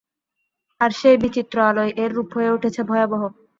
আর 0.81 0.91
সেই 0.99 1.17
বিচিত্র 1.23 1.55
আলোয় 1.69 1.91
এর 2.03 2.11
রূপ 2.13 2.29
হয়ে 2.35 2.53
উঠেছে 2.55 2.81
ভয়াবহ। 2.89 3.21